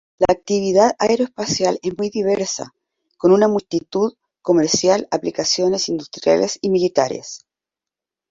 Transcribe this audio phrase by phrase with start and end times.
[0.17, 2.73] La actividad aeroespacial es muy diversa,
[3.19, 7.45] con una multitud comercial, aplicaciones industriales y militares.